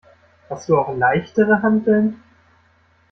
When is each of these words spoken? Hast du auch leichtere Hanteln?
Hast 0.49 0.67
du 0.67 0.79
auch 0.79 0.97
leichtere 0.97 1.61
Hanteln? 1.61 2.23